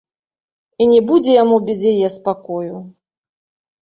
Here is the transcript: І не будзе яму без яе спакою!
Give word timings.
І 0.85 0.87
не 0.93 1.01
будзе 1.11 1.31
яму 1.43 1.55
без 1.67 1.79
яе 1.93 2.07
спакою! 2.17 2.75